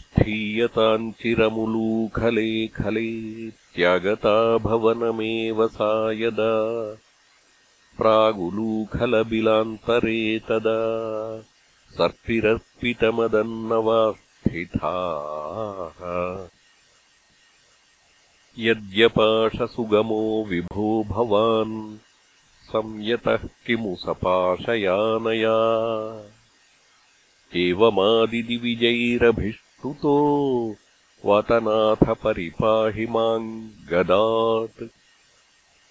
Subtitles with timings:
[0.00, 3.06] स्थीयताञ्चिरमुलूखले खले
[3.76, 4.32] त्यागता
[4.66, 6.52] भवनमेव सा यदा
[7.98, 10.78] प्रागुलूखलबिलान्तरे तदा
[11.96, 16.00] सर्पिरर्पितमदन्नवा स्थिताः
[18.66, 21.78] यद्यपाशसुगमो विभो भवान्
[22.72, 25.56] संयतः किमु सपाशयानया
[27.64, 30.16] एवमादिदिविजैरभिष्टुतो
[31.28, 32.06] वातनाथ
[33.16, 33.52] माम्
[33.92, 34.90] गदात्